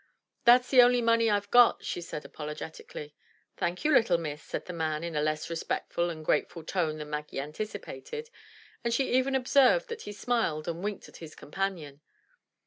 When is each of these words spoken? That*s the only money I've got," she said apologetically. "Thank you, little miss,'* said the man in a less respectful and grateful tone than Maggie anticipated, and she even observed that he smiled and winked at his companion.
That*s 0.45 0.71
the 0.71 0.81
only 0.81 0.99
money 0.99 1.29
I've 1.29 1.51
got," 1.51 1.83
she 1.85 2.01
said 2.01 2.25
apologetically. 2.25 3.13
"Thank 3.55 3.85
you, 3.85 3.93
little 3.93 4.17
miss,'* 4.17 4.41
said 4.41 4.65
the 4.65 4.73
man 4.73 5.03
in 5.03 5.15
a 5.15 5.21
less 5.21 5.47
respectful 5.47 6.09
and 6.09 6.25
grateful 6.25 6.63
tone 6.63 6.97
than 6.97 7.11
Maggie 7.11 7.39
anticipated, 7.39 8.31
and 8.83 8.95
she 8.95 9.11
even 9.13 9.35
observed 9.35 9.89
that 9.89 10.01
he 10.01 10.11
smiled 10.11 10.67
and 10.67 10.83
winked 10.83 11.07
at 11.07 11.17
his 11.17 11.35
companion. 11.35 12.01